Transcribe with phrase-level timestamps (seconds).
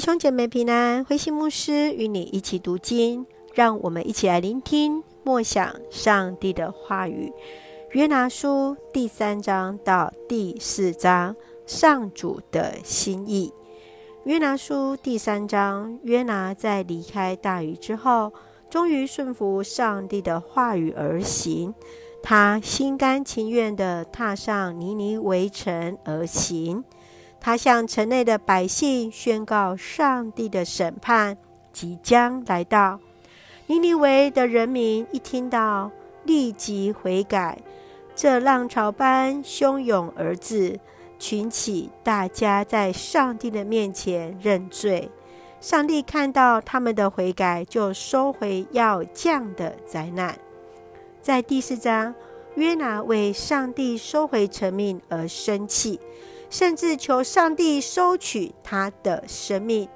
[0.00, 7.30] 兄姐妹平安，慧馨牧师与你一起读经，让我们一起来聆听默想上帝的话语。
[7.90, 11.36] 约拿书第三章到第四章，
[11.66, 13.52] 上主的心意。
[14.24, 18.32] 约拿书第三章，约拿在离开大鱼之后，
[18.70, 21.74] 终于顺服上帝的话语而行。
[22.22, 26.82] 他心甘情愿地踏上尼尼围城而行。
[27.40, 31.38] 他向城内的百姓宣告：上帝的审判
[31.72, 33.00] 即将来到。
[33.66, 35.90] 尼尼微的人民一听到，
[36.24, 37.58] 立即悔改。
[38.14, 40.78] 这浪潮般汹涌而至，
[41.18, 45.10] 群起大家在上帝的面前认罪。
[45.60, 50.38] 上帝看到他们的悔改，就收回要降的灾难。
[51.22, 52.14] 在第四章，
[52.56, 56.00] 约拿为上帝收回成命而生气。
[56.50, 59.88] 甚至求上帝收取他的生命，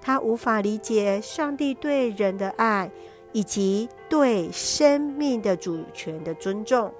[0.00, 2.90] 他无法理解上帝对人的爱，
[3.32, 6.94] 以及对生命的主权的尊重。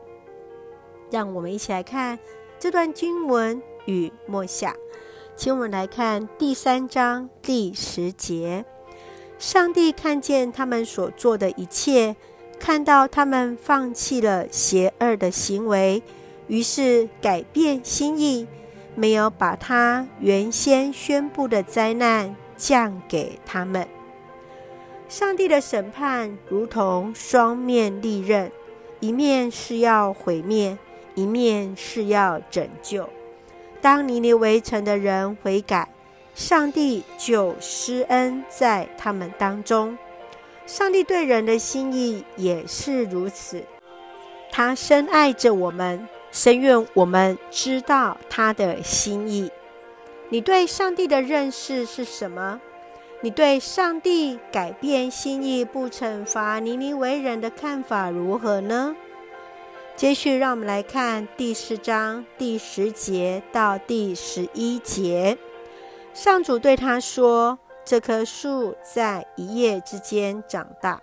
[1.09, 2.19] 让我们一起来看
[2.59, 4.75] 这段经文与默想。
[5.37, 8.65] 请我们来看第三章第十节：
[9.39, 12.17] 上帝看见他们所做的一切，
[12.59, 16.03] 看到他们放弃了邪恶的行为，
[16.49, 18.49] 于是改变心意。
[18.97, 23.87] 没有把他原先宣布的灾难降给他们。
[25.09, 28.51] 上帝的审判如同双面利刃，
[28.99, 30.77] 一面是要毁灭，
[31.15, 33.09] 一面是要拯救。
[33.81, 35.89] 当尼尼微城的人悔改，
[36.35, 39.97] 上帝就施恩在他们当中。
[40.67, 43.63] 上帝对人的心意也是如此，
[44.51, 46.09] 他深爱着我们。
[46.31, 49.51] 深愿我们知道他的心意。
[50.29, 52.61] 你对上帝的认识是什么？
[53.23, 58.95] 你对上帝改变心意不惩罚尼尼为人的看法如何呢？
[59.97, 65.39] 接续，让我们来看第四章第十节到第十一节。
[66.13, 71.01] 上主对他说：“这棵树在一夜之间长大，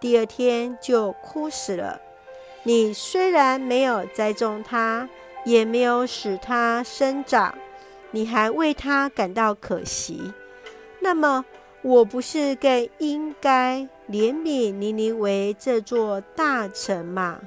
[0.00, 2.00] 第二天就枯死了。”
[2.64, 5.08] 你虽然没有栽种它，
[5.44, 7.54] 也没有使它生长，
[8.10, 10.32] 你还为它感到可惜。
[11.00, 11.44] 那么，
[11.82, 17.38] 我不是更应该怜悯尼尼微这座大城吗？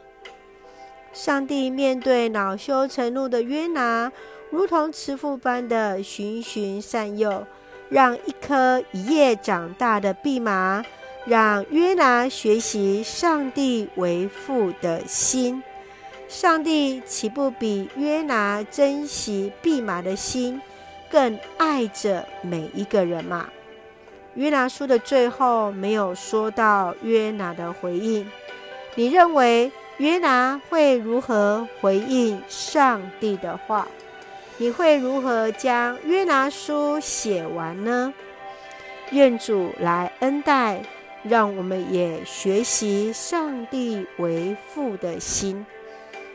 [1.11, 4.11] 上帝面对恼羞成怒的约拿，
[4.51, 7.47] 如同慈父般的循循善诱，
[7.89, 10.85] 让一棵一夜长大的蓖麻。
[11.27, 15.61] 让约拿学习上帝为父的心，
[16.29, 20.61] 上帝岂不比约拿珍惜蓖麻的心，
[21.09, 23.49] 更爱着每一个人吗？
[24.35, 28.25] 约拿书的最后没有说到约拿的回应，
[28.95, 33.85] 你认为约拿会如何回应上帝的话？
[34.55, 38.13] 你会如何将约拿书写完呢？
[39.11, 40.81] 愿主来恩待。
[41.27, 45.65] 让我们也学习上帝为父的心。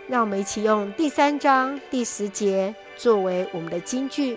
[0.08, 4.36] 让我们一起用第三章第十节作为我们的金句。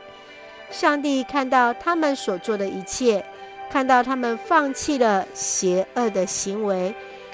[0.69, 3.25] 上帝看到他们所做的一切，
[3.69, 6.93] 看到他们放弃了邪恶的行为，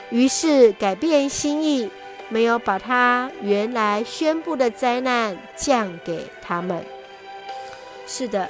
[0.09, 1.89] 于是改变心意，
[2.29, 6.83] 没有把他原来宣布的灾难降给他们。
[8.07, 8.49] 是的，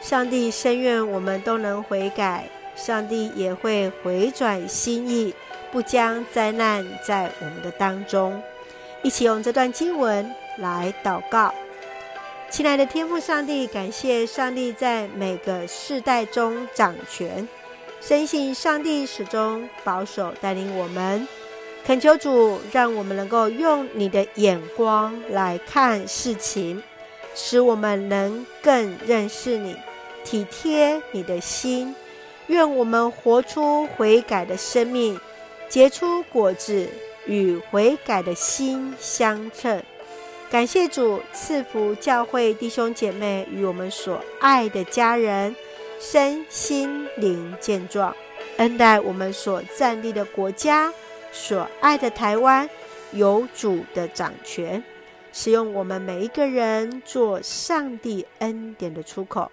[0.00, 2.44] 上帝深愿我们都能悔改。
[2.82, 5.34] 上帝也会回转心意，
[5.70, 8.42] 不将灾难在我们的当中。
[9.02, 11.52] 一起用这段经文来祷告。
[12.50, 17.46] 亲爱的天父上帝，感谢上帝在每个世代中掌权，
[18.00, 21.28] 深信上帝始终保守带领我们。
[21.86, 26.82] 恳求主，让我们能够用你的眼光来看事情，
[27.34, 29.76] 使我们能更认识你，
[30.24, 31.94] 体贴你的心。
[32.50, 35.18] 愿我们活出悔改的生命，
[35.68, 36.88] 结出果子，
[37.24, 39.80] 与悔改的心相称。
[40.50, 45.54] 感谢主赐福教会弟兄姐妹与我们所爱的家人
[46.00, 48.12] 身心灵健壮，
[48.56, 50.92] 恩待我们所站立的国家，
[51.30, 52.68] 所爱的台湾
[53.12, 54.82] 有主的掌权，
[55.32, 59.52] 使用我们每一个人做上帝恩典的出口。